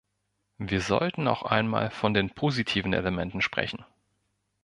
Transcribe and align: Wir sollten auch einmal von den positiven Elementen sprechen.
Wir 0.57 0.81
sollten 0.81 1.27
auch 1.27 1.43
einmal 1.43 1.91
von 1.91 2.15
den 2.15 2.31
positiven 2.31 2.93
Elementen 2.93 3.39
sprechen. 3.39 3.85